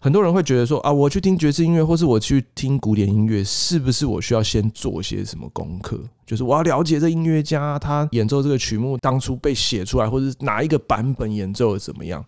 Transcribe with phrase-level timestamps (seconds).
[0.00, 6.00] 很多人会觉得说啊，我去听爵士音乐，或是我去听古典音乐，是不是我需要先做些什么功课？
[6.24, 12.24] 就是我要了解这音乐家他演奏这个曲目当初被写出来，或者是哪一个版本演奏的怎么样？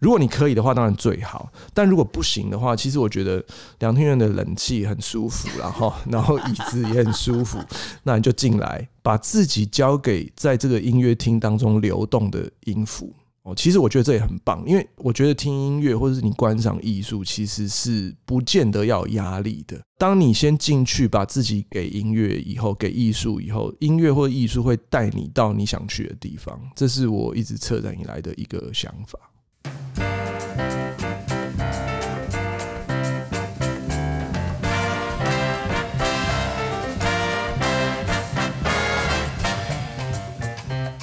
[0.00, 1.50] 如果你可以的话，当然最好。
[1.74, 3.44] 但如果不行的话，其实我觉得
[3.80, 7.58] 两厅院的冷气很舒服，然后然后椅子也很舒服，
[8.02, 13.12] 那你就进来，把自己交给在这个音乐厅当中流动的音符
[13.54, 19.80] 其实我觉得这也很棒，因为我觉得听音乐或者是你观赏艺术，其实是不见得要有压力的。
[19.98, 26.58] 当你先进去，把自己给音乐以后，给艺术以后，音乐或艺术会带你到你想去的地方。
[26.74, 29.18] 这是我一直策展以来的一个想法。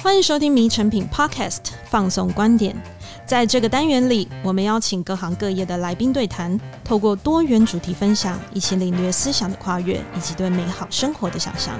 [0.02, 1.56] 欢迎收听《迷成品 Podcast》
[1.90, 2.76] 放送观点。
[3.24, 11.74] 在这个单元里，我们邀请各行各业的来宾对谈，透过多元主题分享，一起领略思想的跨越以及对美好生活的想象。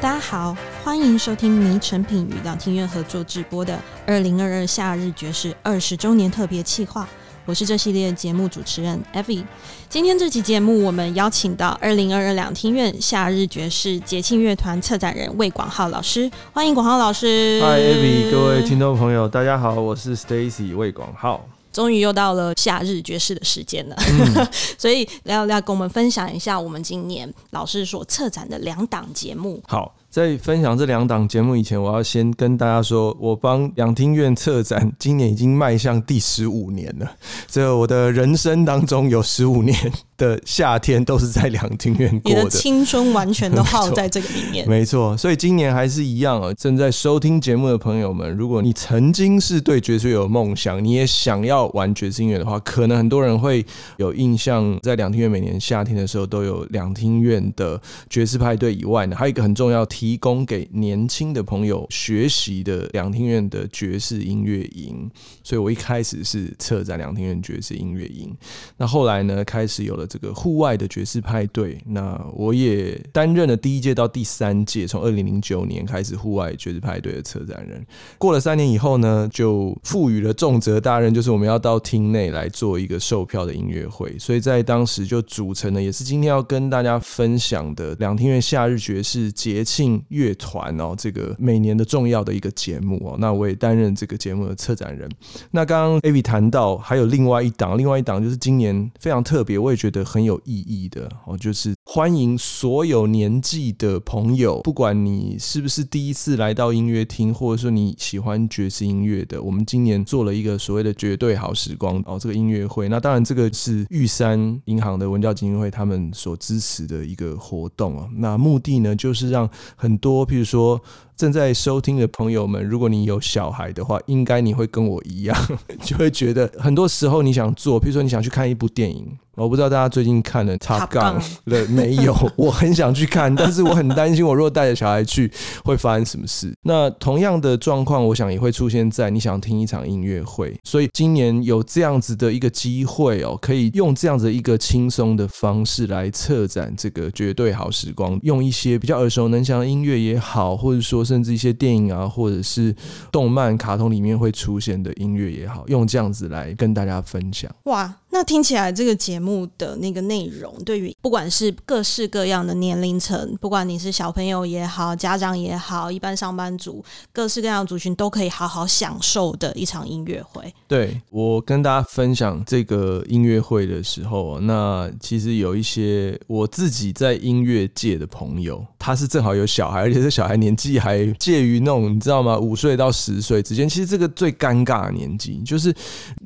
[0.00, 7.08] 大家好，欢迎收听迷诚品与两厅院合作直播的二零二二夏日爵士二十周年特别企划。
[7.44, 9.44] 我是这系列节目主持人 Evy。
[9.88, 17.60] 今天这期节目，我们邀请到二零二二两厅院夏日爵士节庆乐团策展人魏广浩老师，欢迎广浩老师。
[17.60, 21.44] Hi Evy，各位听众朋友，大家好，我是 Stacy 魏广浩。
[21.72, 24.46] 终于又到了夏日爵士的时间了，嗯、
[24.78, 29.60] 所以要要跟我们分享一下我们今年老师所策展的两档节目。
[29.66, 29.92] 好。
[30.12, 37.10] 在分享这两档节目以前，我要先跟大家说，我帮两厅院策展，今年已经迈向第十五年了。
[37.48, 39.74] 这我的人生当中有十五年
[40.22, 44.68] 的夏天都是在两厅院过的，你的青春完全都耗在这个里面。
[44.68, 46.54] 没错，所以今年还是一样啊。
[46.54, 53.64] 正在收听节目的朋友们，如果你曾经是对爵士有梦想，你也想要玩爵士音乐的话，可能很多人会
[53.96, 59.82] 有印象，在两厅院每年夏天的时候都有两厅院的爵士派对以外呢，还有一个很重要。
[59.92, 65.10] 提供给年轻的朋友学习的两厅院的爵士音乐营，
[65.42, 68.34] 所以我一开始是策展两厅院爵士音乐营。
[68.76, 71.78] 那后来呢，开始有了这个户外的爵士派对。
[71.86, 77.82] 那我也担任了第一届到第三届，从二零零九年开始户外爵士派对的策展人。
[78.18, 84.14] 过了三年以后呢，就赋予了重责大任，就是我们要到厅内来做一个售票的音乐会。
[84.18, 90.02] 所以在当时就组成了，也是今天要跟大家分享的两厅院夏日爵士节庆。
[90.08, 95.08] 乐团哦，这个每年的重要的一个节目哦，那我也担任这个节目的策展人。
[95.52, 112.88] 那刚刚 Evy 谈到还有另外一档，另外一档就是今年非常特别，我也觉得很有意义的哦，就是欢迎所有年纪的朋友，不管你是不是第一次来到音乐厅，或者说你喜欢爵士音乐的，我们今年做了一个所谓的绝对好时光哦，这个音乐会。
[112.88, 118.08] 那当然这个是玉山银行的文教基金会他们所支持的一个活动啊。
[118.16, 120.80] 那目的呢，就是让很多，譬如说
[121.22, 125.38] 正在收听的朋友们，如果你有小孩的话，应该你会跟我一样，
[125.80, 129.06] 就会觉得很多时候你想做，比如说你想去看一部电影。
[129.34, 132.14] 我不知道大家最近看了 Top Gun 了没有？
[132.36, 135.32] 我很想去看，但是我很担心，我如果带着小孩去
[135.64, 136.52] 会发生什么事。
[136.64, 140.54] 那同样的状况，我想也会出现在你想听一场音乐会。
[140.64, 152.74] 所以今年有这样子的一个机会哦，可以用这样子一个轻松的方式来策展这个绝对好时光，用一些比较耳熟能详的音乐也好，或者说甚至一些电影啊，或者是
[153.10, 157.54] 动漫、卡通里面会出现的音乐也好，用这样子来跟大家分享。
[157.64, 157.94] 哇！
[158.14, 170.52] 那听起来这个节目的那个内容，对于不管是各式各样的年龄层，不管你是小朋友也好，家长也好，一般上班族，各式各样的族群都可以好好享受的一场音乐会。
[170.68, 182.36] 对，我跟大家分享这个音乐会的时候，那其实有一些我自己在音乐界的朋友，他是正好有小孩，而且这小孩年纪还介于那种你知道吗？
[182.38, 183.66] 五岁到十岁之间。
[183.66, 185.74] 其实这个最尴尬的年纪，就是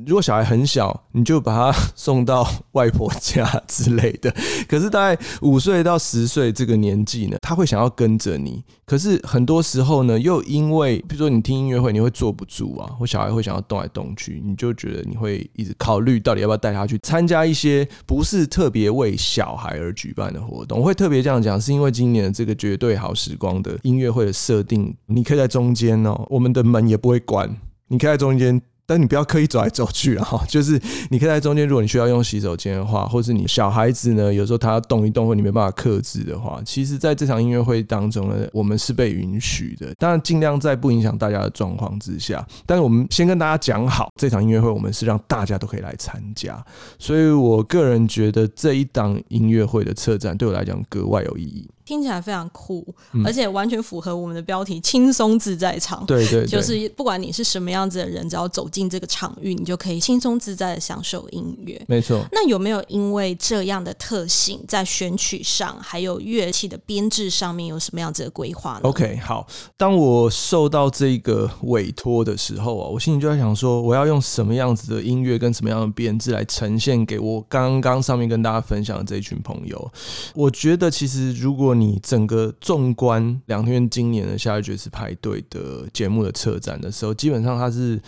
[0.04, 1.75] 如果小孩很小，你就把他。
[1.94, 4.34] 送到外婆家之类的，
[4.68, 8.62] 可是大概五岁到十岁这个年纪呢，他会想要跟着你。
[8.84, 20.78] 可是很多时候呢，又因为比如说你听音乐会，你会坐不住啊，或小孩会想要动来动去，你就觉得你会一直考虑到底要不要带他去参加一些不是特别为小孩而举办的活动。
[20.78, 27.48] 我会特别这样讲，是因为今年的这个绝对好时光的音乐会的设定，你可以在中间哦，我们的门也不会关，
[27.88, 28.62] 你可以在中间。
[28.86, 30.80] 但你不要刻意走来走去啊，哈， 就是
[31.10, 42.46] 你可以在中间，如果你需要用洗手间的话，或是你小孩子呢，有时候他要动一动，或你没办法克制的话，其实在这场音乐会当中呢，我们是被允许的，当然尽量在不影响大家的状况之下。
[42.64, 46.64] 但是我们先跟大家讲好，这场音乐会我们是让大家都可以来参加，
[46.98, 51.68] 所以我个人觉得这一档音乐会的策展对我来讲格外有意义。
[51.86, 52.84] 听起来非常酷，
[53.24, 56.04] 而且完全符合我们的标题“轻松自在场”。
[56.06, 61.80] 对对，就是不管你是什么样子的人，只要走进这个场域，你就可以轻松自在的享受音乐。
[61.86, 62.22] 没错。
[62.32, 69.46] 那有没有因为这样的特性，在选曲上，还有乐器的编制上面，有什么样子的规划呢？OK，好。
[69.76, 79.92] 当我受到这个委托的时候啊，我心里就在想说，我要用什么样子的音乐跟什么样的编制来呈现给我刚刚上面跟大家分享的这一群朋友。
[80.34, 88.00] 我觉得其实如果你整个纵观两天今年的下一爵士派对的节目的策展的时候，基本上它是。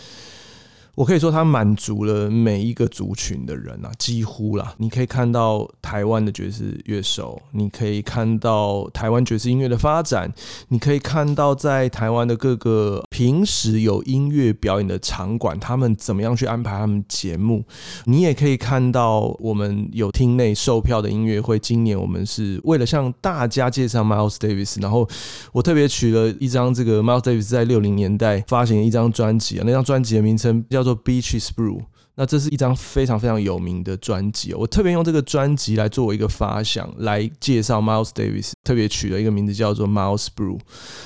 [0.99, 4.73] 我可以说，它满足了每一个族群的人啊，几乎啦。
[4.79, 10.29] 你可以看到台湾的爵士乐手，你可以看到台湾爵士音乐的发展，
[10.67, 17.63] 你可以看到在台湾的各个平时有音乐表演的场馆，他们怎么样去安排他们节目。
[18.03, 21.57] 你也可以看到我们有厅内售票的音乐会。
[21.57, 25.07] 今年我们是为了向大家介绍 Miles Davis，然后
[25.53, 30.88] 我特别取了一张这个 Miles Davis 在六零年代发行的一张专辑啊，那张专辑的名称叫做。
[30.95, 31.83] Beaches Brew，
[32.15, 40.59] 那这是一张非常非常有名的专辑，我特别用这个专辑来作为一个发想，来介绍 Miles Davis，特别取了一个名字叫做 Miles Brew，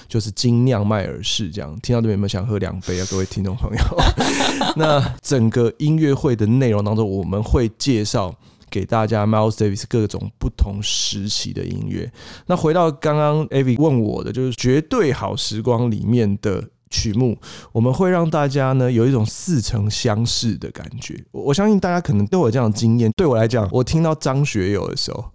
[0.07, 1.51] 就是精酿迈尔士。
[1.51, 3.83] 这样听到这边有没有想喝两杯啊，各位听众朋友？
[4.75, 8.33] 那整个音乐会的内容当中，我们会介绍
[8.71, 12.11] 给大家 Miles Davis 各种不同时期的音乐。
[12.47, 16.69] 那回到刚刚 Avi 问我的，就是绝对好时光里面的。
[16.93, 17.35] 曲目，
[17.71, 21.19] 我们会让大家呢有一种似曾相识的感觉。
[21.31, 23.11] 我我相信大家可能都有这样的经验。
[23.17, 25.25] 对我来讲，我听到张学友的时候，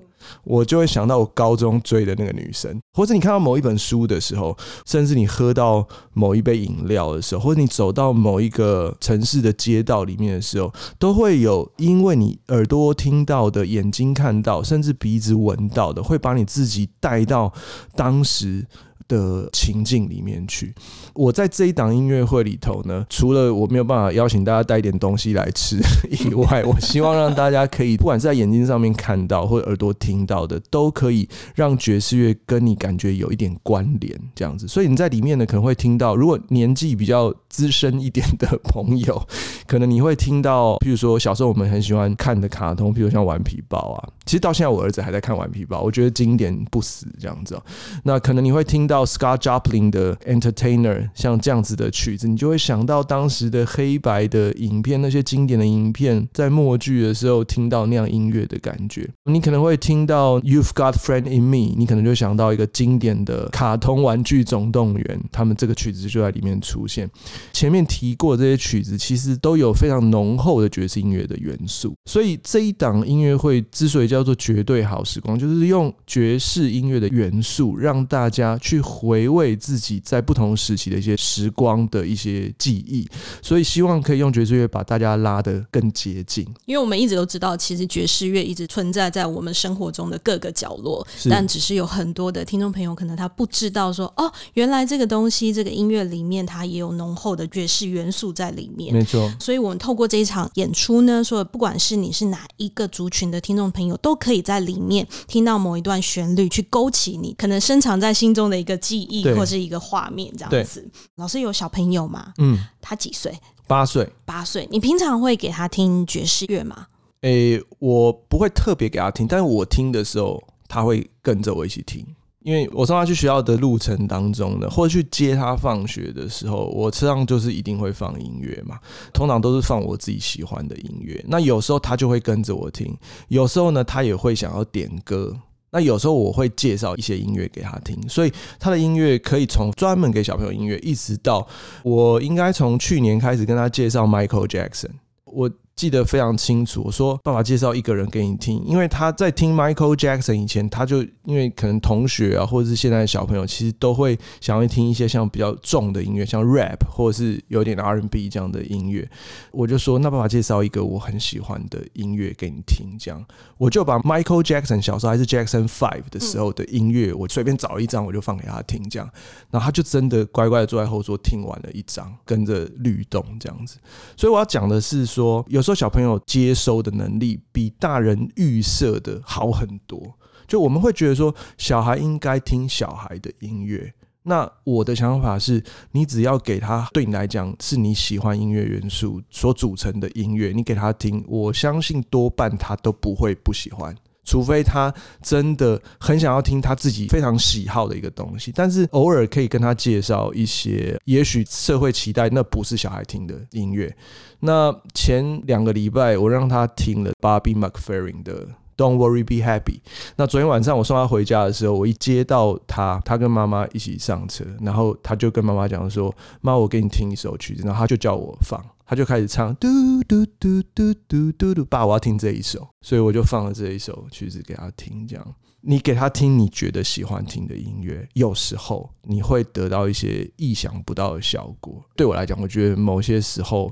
[0.44, 4.56] 我就会想到我高中追的那个女生；或者你看到某一本书的时候，
[4.86, 17.52] 甚至你喝到某一杯饮料的时候，或者你走到某一个城市的街道里面的时候，都会有因为你耳朵听到的、眼睛看到，甚至鼻子闻到的，会把你自己带到
[17.96, 18.66] 当时。
[19.08, 20.72] 的情境里面去，
[21.14, 25.78] 我在这一档音乐会里头呢，除了我没有办法邀请大家带一点东西来吃
[26.10, 34.68] 以外，我希望让大家可以，不管是在眼睛上面看到或者耳朵听到的，都可以让爵士乐跟你感觉有一点关联，这样子。
[34.68, 39.26] 所以你在里面呢，可能会听到，如果年纪比较资深一点的朋友，
[39.66, 47.58] 可能你会听到，譬如说小时候我们很喜欢看的卡通，譬如像《顽皮豹》啊，其实到现在我儿子还在看《顽皮豹》，我觉得经典不死这样子。
[48.02, 48.97] 那可能你会听到。
[48.98, 59.08] 到 Scott Joplin 的 Entertainer，像这样子的曲子，你就会想到当时的黑白的影片，那些经典的影片，在默剧的时候听到那样音乐的感觉。
[59.26, 67.08] 你可能会听到 You've Got Friend in Me，你可能就想到一个经典的卡通玩具总动员，他们这个曲子就在里面出现。
[67.52, 71.94] 前面提过这些曲子，其实都有非常浓厚的爵士音乐的元素。
[72.06, 78.82] 所以这一档音乐会之所以叫做绝对好时光，就是用爵士音乐的元素让大家去。
[78.88, 83.06] 回味自己在不同时期的一些时光的一些记忆，
[83.42, 86.42] 所以希望可以用爵士乐把大家拉得更接近。
[86.64, 98.94] 因为我们一直都知道，其实爵士乐一直存在在我们生活中的各个角落，但只是有很多的听众朋友可能他不知道说，哦，原来这个东西，这个音乐里面它也有浓厚的爵士元素在里面。
[98.94, 108.77] 没错，所以我们透过这一场演出呢，说不管是你是哪一个族群的听众朋友，都可以在里面听到某一段旋律，去勾起你可能深藏在心中的一个。
[108.78, 110.88] 记忆或是一个画面这样子。
[111.16, 112.32] 老师有小朋友吗？
[112.38, 113.36] 嗯，他几岁？
[113.66, 114.08] 八岁。
[114.24, 114.66] 八岁。
[114.70, 116.86] 你平常会给他听爵士乐吗？
[117.22, 122.06] 诶、欸，我不会特别给他听，但是我听的时候，他会跟着我一起听。
[122.44, 128.78] 因为我送他去学校的路程当中呢，或者去接他放学的时候，我车上就是一定会放音乐嘛。
[129.12, 131.22] 通常都是放我自己喜欢的音乐。
[131.28, 135.36] 那有时候他就会跟着我听，有时候呢，他也会想要点歌。
[135.70, 141.46] 那有时候我会介绍一些音乐给他听，所以他的音乐可以从专门给小朋友音乐，一直到
[141.82, 144.90] 我应该从去年开始跟他介绍 Michael Jackson。
[145.24, 146.82] 我记得非常清楚。
[146.84, 159.08] 我说：“爸爸介绍一个人给你听，因为他在听 Michael Jackson 以前，他就因为可能同学啊，或者是现在的小朋友，其实都会想要听一些像比较重的音乐，像 rap 或者是有点 R&B 这样的音乐。
[159.52, 163.24] 我就说，那爸爸介绍一个我很喜欢的音乐给你听，这样
[163.56, 169.08] 我就把 Michael Jackson 小时候还是 Jackson Five 的时候的音乐，我随便找一张我就放给他听，这样，
[169.52, 173.78] 然后他就真的乖乖的坐在后座听完了一张，跟着律动这样子。
[174.16, 180.16] 所以我要讲的是说，有说小朋友接收的能力比大人预设的好很多。
[180.46, 183.92] 就我们会觉得说，小孩应该听小孩的音乐。
[184.22, 193.94] 那我的想法是，你只要给他对你来讲是你喜欢音乐元素所组成的音乐，你给他听，我相信多半他都不会不喜欢，
[194.28, 194.92] 除非他
[195.22, 198.52] 真的很想要听他自己非常喜好的一个东西。
[198.54, 203.96] 但是偶尔可以跟他介绍一些，也许社会期待那不是小孩听的音乐。
[204.40, 208.46] 那前两个礼拜我让他听了 Bobby McFerrin 的。
[208.76, 209.80] Don't worry, be happy。
[210.14, 219.68] 那昨天晚上我送他回家的时候，我一接到他，他跟妈妈一起上车，然后他就跟妈妈讲说：“妈，我给你听一首曲子。”然后他就叫我放，他就开始唱嘟
[220.04, 225.06] 嘟嘟嘟嘟嘟嘟，爸，我要听这一首，所以我就放了这一首曲子给他听。
[225.06, 231.84] 这样，你给他听你觉得喜欢听的音乐，有时候你会得到一些意想不到的效果。
[231.94, 233.70] 对我来讲，我觉得某些时候。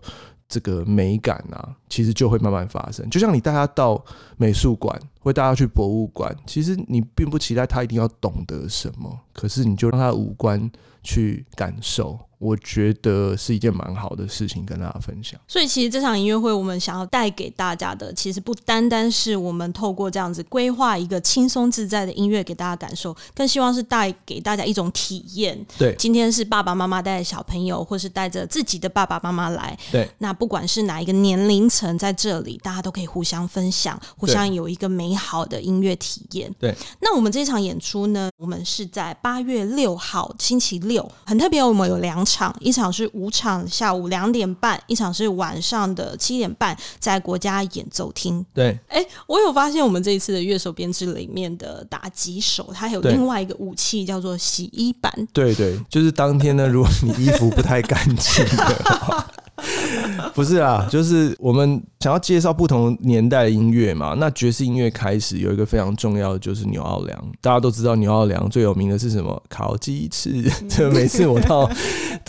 [0.48, 3.10] 这个美感啊，其实就会慢慢发生。
[3.10, 4.00] 就像你带他到
[4.36, 10.70] 美术馆，会带他去博物馆，其实你并不期待他一定要懂得什么，可是你就让他五官
[11.02, 12.16] 去感受。
[12.38, 15.40] 我觉得是一件蛮好的事情，跟大家分享。
[15.48, 25.58] 所以，其实这场音乐会，我们想要带给大家的，其实不单单是我们透过这样子规划一个轻松自在的音乐给大家感受，更希望是带给大家一种体验。
[25.78, 29.78] 对，今天是爸爸妈妈带着小朋友，或是带着自己的爸爸妈妈来。
[29.90, 36.52] 对，那不管是哪一个年龄层在这里，大家都可以互相分享，互相有一个美好的音乐体验。
[36.58, 42.26] 对，那我们这场演出呢，我们是在八月六号星期六，很特别，我们有两场，
[42.60, 48.44] 一场是五场，下午两点半；一场是晚上的七点半，在国家演奏厅。
[48.52, 55.12] 对，哎、欸，我有发现我们这一次的乐手编制里面的打击手，他还有另外一个武器叫做洗衣板。
[55.32, 59.26] 对对，就是当天呢，如果你衣服不太干净的话。
[60.34, 64.14] 不是啊，就是我们想要介绍不同年代的音乐嘛。
[64.18, 67.32] 那爵士音乐开始有一个非常重要的，就是纽奥良。
[67.40, 69.42] 大家都知道纽奥良最有名的是什么？
[69.48, 70.42] 烤鸡翅。
[70.68, 71.68] 就每次我到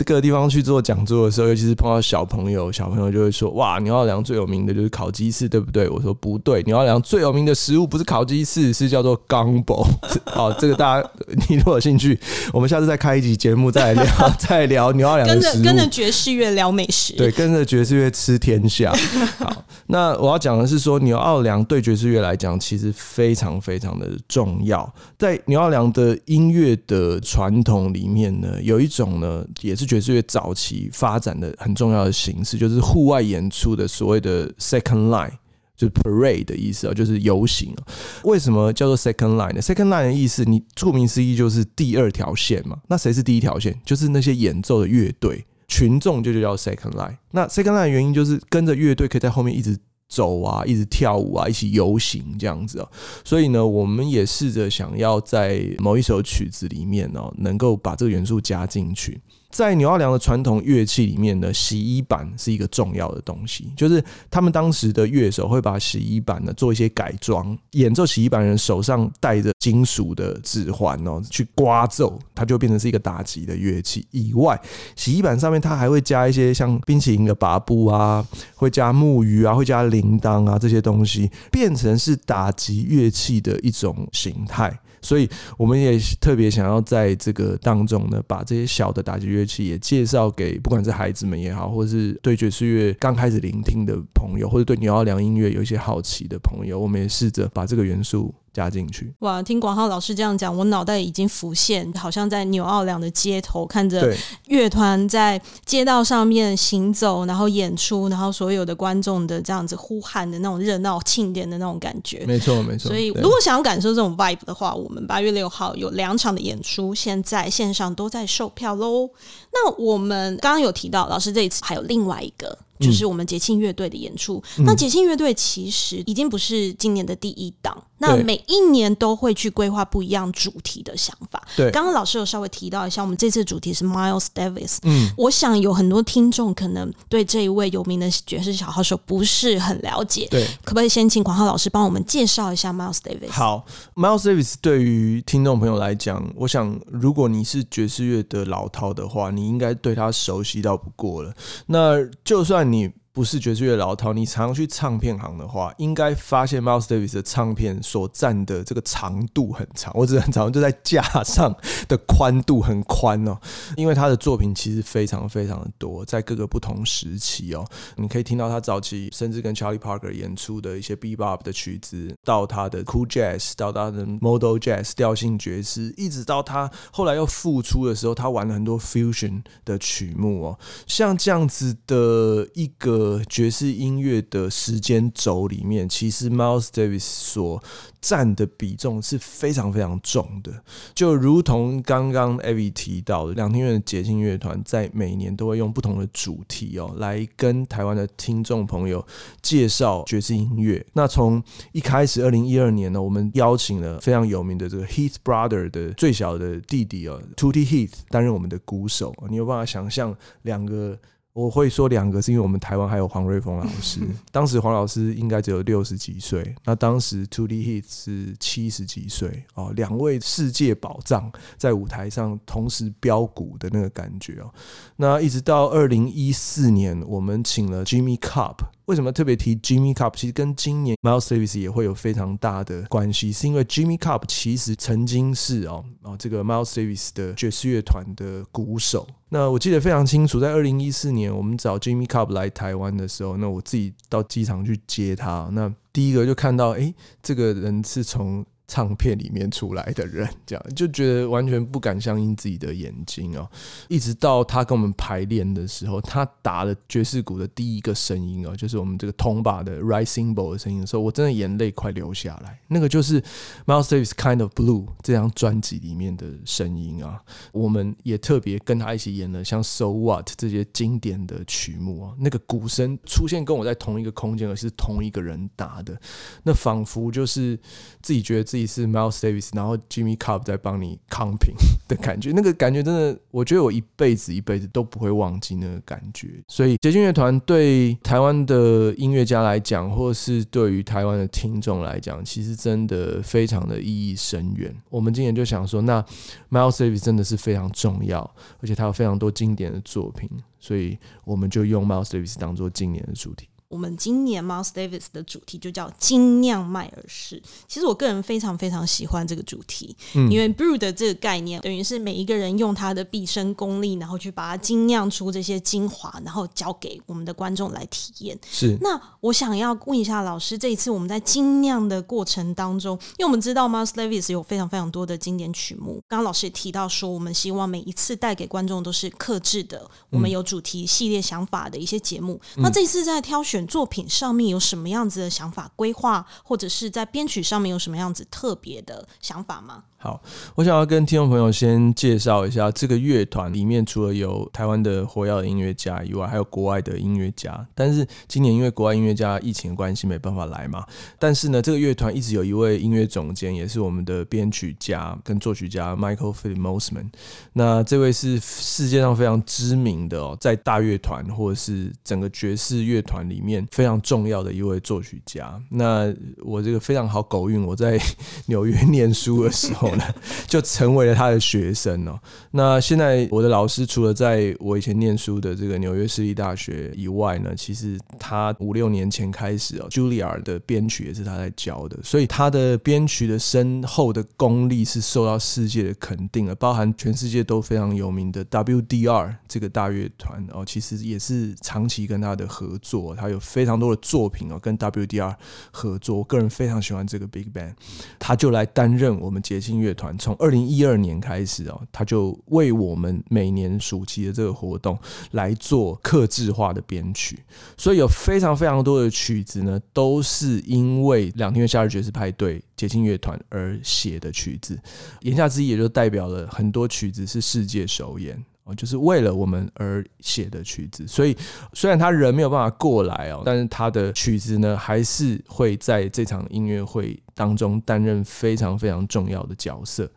[0.04, 9.86] 各个地方去做讲座的时候，尤其是碰到小朋友，小朋友就会说：“哇，纽奥良最有名的就是烤鸡翅，对不对？”我说：“不对，纽奥良最有名的食物不是烤鸡翅，是叫做 gumbo。
[10.24, 11.10] ”好，这个大家
[11.48, 12.18] 你如果有兴趣，
[12.52, 14.04] 我们下次再开一集节目再聊，
[14.38, 15.28] 再聊纽奥良。
[15.28, 17.14] 跟着跟着爵士乐聊美食。
[17.18, 18.92] 对，跟着爵士乐吃天下。
[19.38, 24.94] 好，那我要讲的是说，牛奥良对爵士乐来讲，其实非常非常的重要。
[25.18, 35.32] 在牛奥良的音乐的传统里面呢，有一种呢，也是爵士乐早期发展的很重要的形式，就是户外演出的所谓的 second line，
[35.76, 37.74] 就是 parade 的意思啊，就是游行。
[38.22, 42.78] 为什么叫做 second line 呢？second line 的意思，你顾名思义就是第二条线嘛。
[42.88, 43.76] 那谁是第一条线？
[43.84, 45.44] 就是那些演奏的乐队。
[45.68, 52.90] 群众就就叫 second line，那 second line 的原因就是跟着乐队可以在后面一直走啊，一直跳舞啊，一起游行这样子哦。
[53.22, 59.20] 所以呢，我们也试着想要在某一首曲子里面哦，能够把这个元素加进去。
[59.50, 63.72] 在纽奥良的传统乐器里面呢，洗衣板是一个重要的东西。
[63.74, 74.06] 就是他们当时的乐手会把洗衣板呢做一些改装，演奏洗衣板人手上带着金属的指环哦，去刮奏，它就变成是一个打击的乐器。
[74.10, 74.60] 以外，
[74.94, 78.24] 洗衣板上面它还会加一些像冰淇淋的把布啊，
[78.54, 84.78] 会加木鱼啊，会加铃铛啊这些东西，变成是打击乐器的一种形态。
[85.00, 98.34] 所以我们也特别想要在这个当中呢，把这些小的打击乐器也介绍给不管是孩子们也好，或是对爵士乐刚开始聆听的朋友，或者对牛奥良音乐有一些好奇的朋友，我们也试着把这个元素。
[98.52, 99.42] 加进去哇！
[99.42, 104.14] 听广浩老师这样讲，我脑袋已经浮现，好像在纽奥良的街头，看着
[104.46, 112.24] 乐团在街道上面行走，然后演出，然后所有的观众的这样子呼喊的那种热闹庆典的那种感觉。
[112.26, 112.88] 没错，没错。
[112.88, 119.08] 所以，如果想要感受这种 vibe 的话，我们八月六号有两场的演出，现在线上都在售票喽。
[119.52, 122.58] 那我们刚刚有提到，老师这一次还有另外一个。
[122.80, 124.40] 就是我们节庆乐队的演出。
[124.56, 131.42] 嗯、那节庆乐队其实已经不是今年的第一档，那每一年都会去规划不一样主题的想法。
[131.56, 134.78] 对，刚刚老师有稍微提到一下，我们这次主题是 Miles Davis。
[134.82, 140.26] 嗯，我想有很多听众可能对这一位有名的爵士小号手不是很了解。
[140.30, 143.30] 对，可不可以先请广浩老师帮我们介绍一下 Miles Davis？
[143.30, 151.34] 好，Miles Davis 对于听众朋友来讲，我想如果你是爵士乐的老饕的话，你应该对他熟悉到不过了。
[151.66, 161.52] 那就算你不是爵士乐老套，你常去唱片行的话，应该发现 Miles Davis 的唱片所占的这个长度很长，我只很长，就在架上
[161.88, 163.36] 的宽度很宽哦。
[163.76, 183.07] 因为他的作品其实非常非常的多，在各个不同时期哦，你可以听到他早期甚至跟 Charlie Parker 演出的一些 Bebop 的曲子，到他的 Cool Jazz，到他的 Modal Jazz 调性爵士，一直到他后来又复出的时候，他玩了很多 Fusion 的曲目哦，像这样子的一个。
[183.28, 187.62] 爵士音乐的时间轴里面，其实 Miles Davis 所
[188.00, 190.62] 占的比重是非常非常重的，
[190.94, 199.04] 就如同刚刚 Abby 提到的，两厅院的节庆乐团在每年都会用不同的主题哦，来跟台湾的听众朋友
[199.42, 200.84] 介绍爵士音乐。
[200.92, 209.14] 那从一开始，二零一二年呢，我们邀请了非常有名的这个 Heath Brother 的最小的弟弟哦，Tootie Heath 担任我们的鼓手。
[209.28, 210.98] 你有办法想象两个？
[211.38, 214.00] 我会说两个，是因为我们台湾还有黄瑞峰老 师。
[214.32, 224.50] 当时黄老师应该只有六十几岁，那当时 Tootie Heath 是七十几岁哦，两位世界宝藏在舞台上同时飙鼓的那个感觉哦。
[224.96, 228.56] 那一直到二零一四年，我们请了 Jimmy Cobb。
[228.88, 230.14] 为什么特别提 Jimmy Cup？
[230.16, 239.06] 其实跟今年 Miles Davis 也会有非常大的关系，是因为 Jimmy Cup 其实曾经是哦哦这个 Miles Davis 的爵士乐团的鼓手。
[239.28, 248.42] 那我记得非常清楚，在二零一四年我们找 Jimmy Cup 来台湾的时候，那我自己到机场去接他，那第一个就看到，哎，这个人是从。
[248.68, 253.50] 唱片里面出来的人，这样就觉得完全不敢相信自己的眼睛哦。
[253.88, 262.60] 一直到他跟我们排练的时候，他打了爵士鼓的第一个声音哦，就是我们这个铜把的 Right Cymbal 的声音的时候，我真的眼泪快流下来。
[262.68, 263.22] 那个就是
[263.64, 267.22] Miles Davis Kind of Blue 这张专辑里面的声音啊。
[267.52, 272.14] 我们也特别跟他一起演了像 So What 这些经典的曲目啊。
[272.18, 275.98] 那个鼓声出现跟我在同一个空间，而是同一个人打的，
[276.42, 277.58] 那仿佛就是
[278.02, 278.57] 自己觉得自己。
[278.66, 286.42] 是 Miles Davis，然后 Jimmy Cobb 在帮你 comping 的感觉，那个感觉真的，我觉得我一辈子一辈子都不会忘记那个感觉。
[286.48, 294.74] 所以节庆乐团对台湾的音乐家来讲，或是对于台湾的听众来讲，其实真的非常的意义深远。
[294.90, 296.02] 我们今年就想说，那
[296.50, 298.18] Miles Davis 真的是非常重要，
[298.60, 303.48] 而且他有非常多经典的作品，所以我们就用 Miles Davis 当做今年的主题。
[303.68, 307.42] 我们今年 Miles Davis 的主题就叫精酿迈尔士。
[307.66, 318.38] 其实我个人非常非常喜欢这个主题，嗯、因为 brew 的这个概念等于是每一个人用他的毕生功力，然后去把它精酿出这些精华，然后交给我们的观众来体验。
[318.50, 318.78] 是。
[318.80, 332.40] 那我想要问一下老师，这一次我们在精酿的过程当中，因为我们知道 Miles Davis 有非常非常多的经典曲目，刚刚老师也提到说，我们希望每一次带给观众都是克制的，我们有主题系列想法的一些节目。
[332.56, 333.57] 嗯、那这一次在挑选。
[333.66, 339.84] 作品上面有什么样子的想法规划，或者是在编曲上面有什么样子特别的想法吗？
[340.00, 340.22] 好，
[340.54, 347.66] 我想要跟听众朋友先介绍一下这个乐团里面，除了有台湾的活跃的音乐家以外，还有国外的音乐家。
[347.74, 350.86] 但是今年因为国外音乐家疫情的关系没办法来嘛，
[351.18, 357.10] 但是呢，这个乐团一直有一位音乐总监，也是我们的编曲家跟作曲家 Michael Philip Mosman。
[357.54, 365.58] 那这位是世界上非常知名的哦，在大乐团或者是整个爵士乐团里面面非常重要的一位作曲家。
[365.70, 367.98] 那我这个非常好狗运，我在
[368.46, 370.04] 纽约念书的时候呢。
[370.48, 372.18] 就成为了他的学生哦。
[372.50, 395.34] 那现在我的老师除了在我以前念书的这个纽约市立大学以外呢，其实他五六年前开始哦，Julia 的编曲也是他在教的，所以他的编曲的深厚的功力是受到世界的肯定的，包含全世界都非常有名的 WDR 这个大乐团哦，其实也是长期跟他的合作，他有非常多的作品哦跟 WDR
[395.70, 397.74] 合作，我个人非常喜欢这个 Big Band，
[398.18, 404.98] 他就来担任我们捷庆乐团从二零一二年开始哦，他就为我们每年暑期的这个活动
[405.32, 407.38] 来做客制化的编曲，
[407.76, 414.78] 所以有非常非常多的曲子呢，都是因为两厅院夏日爵士派对捷庆乐团而写的曲子。
[415.20, 418.42] 言下之意，也就代表了很多曲子是世界首演。
[418.74, 421.36] 就是为了我们而写的曲子，所以
[421.72, 430.10] 虽然他人没有办法过来哦，但是他的曲子呢，还是会在这场音乐会当中担任非常非常重要的角色。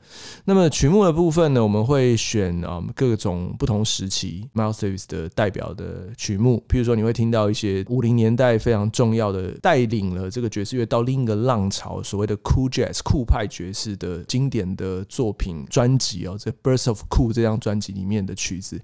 [0.46, 18.82] 那么曲目的部分呢，我们会选啊各种不同时期 Miles Davis 的代表的曲目，譬如说你会听到一些五零年代非常重要的带领了这个爵士乐到另一个浪潮，所谓的 Cool Jazz 酷派爵士的经典的作品专辑哦，这 Burst of Cool 这张专辑里面的曲子，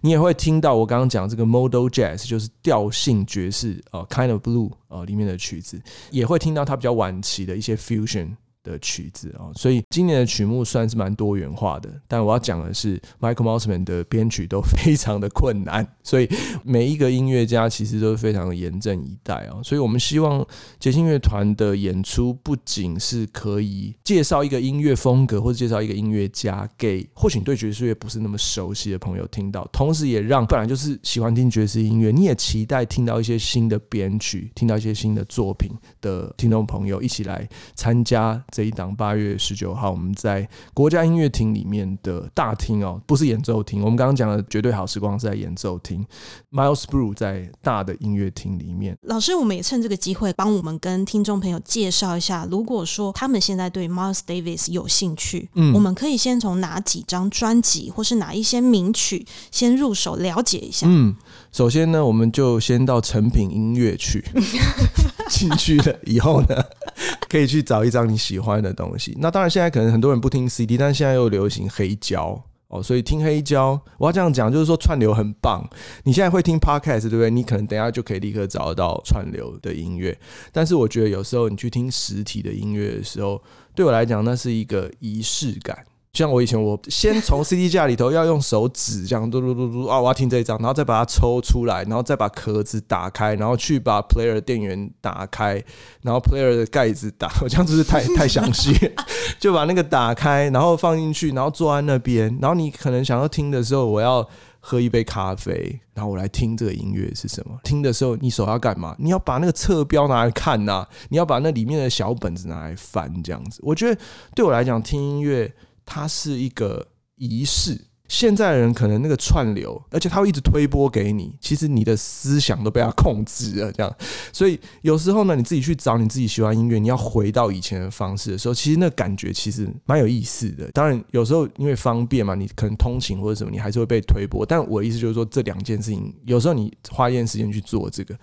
[0.00, 8.36] 你也会听到我刚刚讲这个 Modal Jazz，就是调性爵士啊 Kind of Blue 啊里面的曲子，也会听到它比较晚期的一些 Fusion.
[8.62, 11.90] 的曲子啊，所以今年的曲目算是蛮多元化的。
[12.06, 16.28] 但我要讲的是，Michael Mosman 的编曲都 非常的困难，所以
[16.62, 19.56] 每一个音乐家其实都是非常的严阵以待啊。
[19.62, 20.46] 所以我们希望
[20.78, 35.70] 节庆乐团的演出不仅是可以介绍一个音乐风格或者介绍一个音乐家给或许对爵士乐不是那么熟悉的朋友听到，同时也让本来就是喜欢听爵士音乐，你也期待听到一些新的编曲，听到一些新的作品
[36.02, 38.42] 的听众朋友一起来参加。
[38.50, 43.82] 这一档八月十九号，我们在国家音乐厅里面的大厅哦，不是演奏厅。
[43.82, 46.04] 我们刚刚讲的绝对好时光是在演奏厅
[46.50, 48.96] ，Miles Blue 在大的音乐厅里面。
[49.02, 60.86] 老师，我们也趁这个机会帮我们跟听众朋友介绍一下，如果说他们现在对 Miles Davis 有兴趣，嗯，我们可以先从哪几张专辑或是哪一些名曲先入手了解一下。
[60.88, 61.14] 嗯，
[61.52, 64.24] 首先呢，我们就先到成品音乐去。
[65.30, 66.64] 进去了以后呢，
[67.30, 69.16] 可以去找一张你喜欢的东西。
[69.20, 73.80] 那当然，现在可能很多人不听 CD，但是现在又流行黑胶哦，所以听黑胶。
[73.96, 75.64] 我要这样讲，就是说串流很棒。
[76.02, 77.30] 你现在会听 Podcast，对不对？
[77.30, 80.18] 你可能等一下就可以立刻找到串流的音乐。
[80.52, 83.40] 但是我觉得有时候你去听实体的音乐的时候，
[83.74, 85.84] 对我来讲，那是一个仪式感。
[86.12, 95.62] 像我以前，我先从 CD 架里头要用手指这样嘟嘟嘟嘟啊，我要听这一张，然后再把它抽出来，然后再把壳子打开，然后去把 player 电源打开，
[96.02, 98.74] 然后 player 的盖子打，我这样子是太太详细，
[99.38, 107.56] 就把那个打开，然后放进去，然后坐在那边，然后你可能想要听的时候，我要喝一杯咖啡，然后我来听这个音乐是什么。
[107.62, 108.96] 听的时候，你手要干嘛？
[108.98, 113.60] 你要把那个侧标拿来看呐，你要把那里面的小本子拿来翻，这样子。
[113.62, 114.00] 我觉得
[114.34, 115.54] 对我来讲，听音乐。
[115.92, 117.76] 它是一个仪式，
[118.06, 123.92] 现在的人可能那个串流，而且他会一直推播给你，其实你的思想都被他控制了，这样。
[124.32, 130.70] 所以有时候呢，你自己去找你自己喜欢音乐，你要回到以前的方式的时候，其实那感觉其实蛮有意思的。
[130.70, 134.46] 当然，有时候因为方便嘛，你可能通勤或者什么，你还是会被推播。
[134.46, 138.16] 但我的意思就是说，这两件事情，有时候你花一点时间去做这个。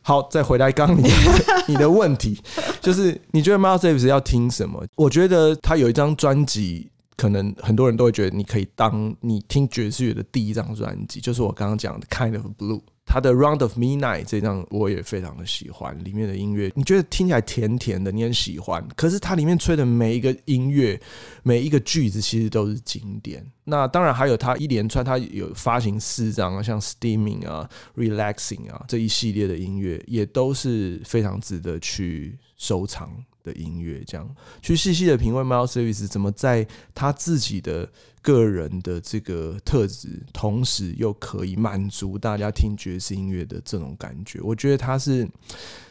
[0.00, 1.08] 好，再回来刚刚你
[1.68, 2.40] 你的问题，
[2.80, 4.84] 就是你觉得 Miles Davis 要听什么？
[4.96, 6.88] 我觉得他有一张专辑。
[7.16, 12.80] 可能很多人都会觉得，你可以当你听爵士乐的第一张专辑，就是我刚刚讲的《Kind of Blue》。
[13.04, 18.82] 他的《Round of Midnight》这张我也非常的喜欢，里面的音乐你觉得听起来甜甜的，你很喜欢。
[18.96, 20.98] 可是它里面吹的每一个音乐，
[21.42, 23.44] 每一个句子其实都是经典。
[23.64, 27.68] 那当然还有他一连串，他有发行四张啊，像《Steaming》啊，
[28.00, 34.02] 《Relaxing》啊这一系列的音乐，也都是非常值得去收藏的音乐。
[34.06, 34.28] 这样
[34.60, 37.88] 去细细的品味 Miles Davis 怎么在他自己的。
[38.24, 45.28] 个人的这个特质，同时又可以满足大家听爵士音乐的这种感觉，我觉得他是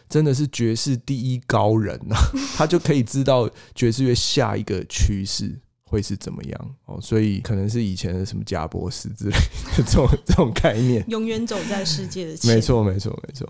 [0.07, 2.23] 真的是爵士第一高人呐、啊，
[2.55, 9.39] 他就可以知道爵士乐下一个趋势会是怎么样哦，所以可能是以前的什么贾博士之类的
[9.85, 13.45] 这种这种概念，永远走在世界的前，没错没错没错。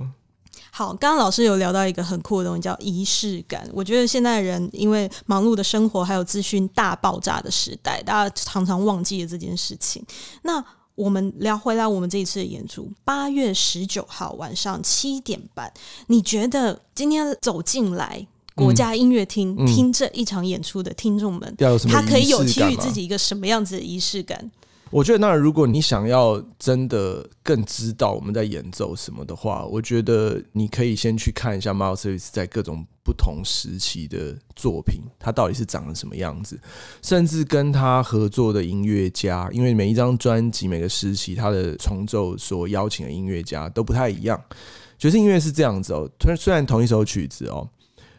[0.73, 3.69] 好，刚刚老师有聊到一个很酷的东西，叫仪式感。
[3.73, 10.03] 我觉得现在人因为忙碌的生活，还有资讯大爆炸的时代，大家常常忘记了这件事情。
[10.43, 10.63] 那
[10.95, 15.71] 我们聊回来，我们这一次的演出，八月十九号晚上七点半，
[16.07, 24.51] 你觉得今天走进来国家音乐厅、嗯、听这一场演出的听众们，嗯、他可以有给予自己一个什么样子的仪式感？
[24.91, 36.59] 我觉得，那如果你想要真的更知道我们在演奏什么的话，我觉得你可以先去看一下 Miles Davis 在各种不同时期的作品，他到底是长得什么样子，
[37.01, 44.39] 甚至跟他合作的音乐家，因为每一张专辑、每个时期他的重奏所邀请的音乐家都不太一样。
[44.97, 47.69] 爵士音乐是这样子哦，虽然同一首曲子哦，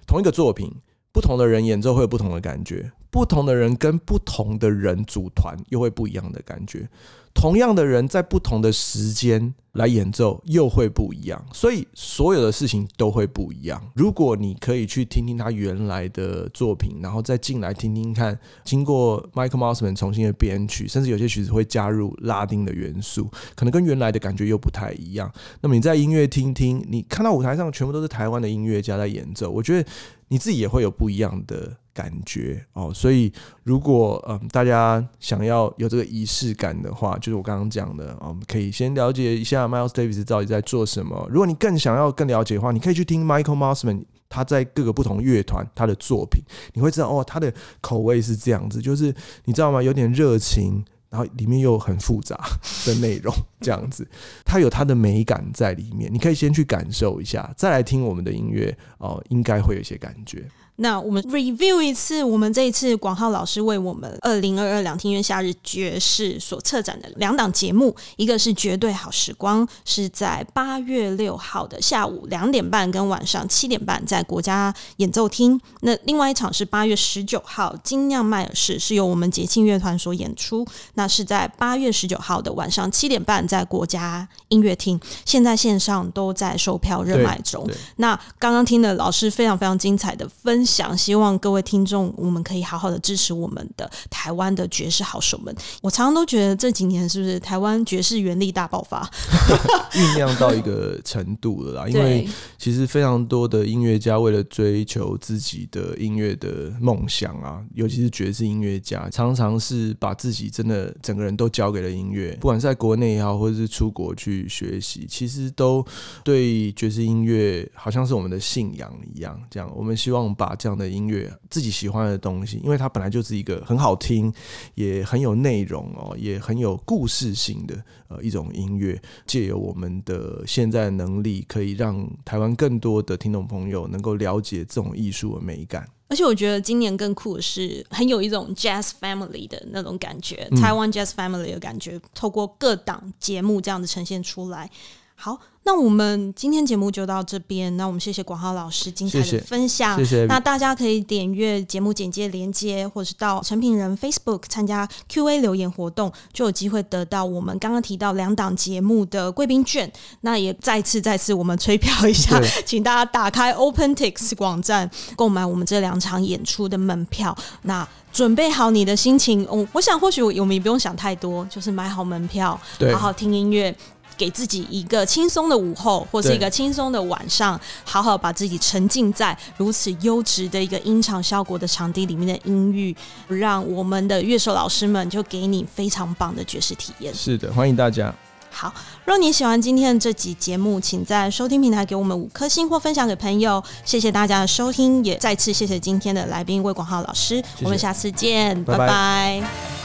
[0.07, 0.73] 同一个作品，
[1.13, 2.91] 不同的人演奏会有不同的感觉。
[3.13, 6.89] 不同的人跟不同的人组团又会不一样的感觉。
[7.35, 13.83] 同样的人在不同的时间来演奏又会不一样，所以所有的事情都会不一样。
[13.95, 25.31] 如果你可以去听听他原来的作品，然后再进来听听看，经过 Michael Mossman 重新的编曲，甚至有些曲子会加入拉丁的元素，可能跟原来的感觉又不太一样。
[25.61, 29.89] 那么你在音乐厅听，你看到舞台上全部都是台湾的音乐家在演奏，我觉得
[30.29, 31.79] 你自己也会有不一样的。
[31.95, 33.33] 感觉哦，所以
[33.65, 41.27] 如果嗯大家想要有这个仪式感的话，就是我刚刚讲的，我们可以先了解一下 Miles Davis 到底在做什么。
[41.31, 47.53] 如果你更想要更了解的话，你可以去听 Michael Mossman 他在各个不同乐团他的作品，你会知道哦，他的
[47.83, 49.83] 口味是这样子，就是你知道吗？
[49.83, 52.41] 有点热情，然后里面又很复杂
[52.87, 54.09] 的内容，这样子，
[54.47, 56.11] 他有他的美感在里面。
[56.11, 60.49] 你可以先去感受一下，再来听我们的音乐哦，应该会有一些感觉。
[60.83, 75.59] 那我们 review 一次，我们这一次广浩老师为我们二零二二两厅院夏日爵士所策展的两档节目，一个是绝对好时光，是在八月六号的下午两点半跟晚上七点半在国家演奏厅。
[75.83, 85.01] 那另外一场是八月十九号精酿麦尔士，是由我们节庆乐团所演出，那是在八月十九号的晚上七点半在国家音乐厅。
[85.25, 87.65] 现在线上都在售票热卖中。
[87.99, 90.67] 那刚刚听了老师非常非常精彩的分。
[90.73, 95.55] 想希望各位听众，我们可以好好的支持我们的台湾的爵士好手们。
[95.83, 99.09] 我常常都觉得这几年是不是台湾爵士原力大爆发，
[99.93, 101.89] 酝酿到一个程度了啦。
[101.89, 115.85] 因为其实非常多的音乐家为了追求自己的音乐的梦想啊，尤其是爵士音乐家，常常是把自己真的整个人都交给了音乐，不管是在国内也好，或者是出国去学习，其实都
[116.25, 119.39] 对爵士音乐好像是我们的信仰一样。
[119.51, 124.33] 这样，我们希望把这样的音乐，自己喜欢的东西，因为它本来就是一个很好听，
[124.77, 127.75] 也很有内容哦，也很有故事性的
[128.07, 128.97] 呃一种音乐。
[129.27, 135.85] 借由我们的现在能力，可以让台湾更多的听众朋友能够了解这种艺术的美感。
[136.07, 144.71] 而且我觉得今年更酷的是，很有一种 Jazz Family 的那种感觉，台湾 Jazz Family 的感觉，透过各档节目这样子呈现出来。
[145.15, 145.39] 好。
[145.65, 147.77] 那我们今天节目就到这边。
[147.77, 149.97] 那我们谢谢广浩老师精彩的分享。
[149.97, 150.27] 谢谢。
[150.27, 159.89] 那大家可以点阅节目简介连接，或者是到成品人 Facebook 参加 Q&A 留言活动，就有机会得到我们刚刚提到两档节目的贵宾券。
[160.23, 167.37] 那也再次再次我们催票一下，请大家打开 OpenTix 网站购买我们这两场演出的门票。
[167.63, 172.61] 那准备好你的心情，哦，我想或许我们也不用想太多，就是买好门票，
[172.93, 173.73] 好好听音乐。
[174.17, 182.95] 给自己一个轻松的午后，或是一个轻松的晚上，好好把自己沉浸在如此优质的一个音场效果的场地里面的音域，
[183.29, 187.15] 让我们的乐手老师们就给你非常棒的爵士体验。
[187.15, 188.15] 是的，欢迎大家。
[188.55, 188.71] 好，
[189.07, 193.65] 若你喜欢今天的这集节目，请在收听平台给我们五颗星或分享给朋友。
[193.83, 197.43] 谢谢大家的收听，也再次谢谢今天的来宾魏广浩老师。
[197.63, 198.87] 我们下次见，拜拜。
[198.87, 199.82] 拜拜。